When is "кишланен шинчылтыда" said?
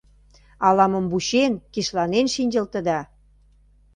1.73-2.99